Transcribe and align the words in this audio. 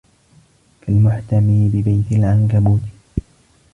كالمحتمي 0.81 1.69
ببيت 1.69 2.11
العنكبوت 2.11 2.81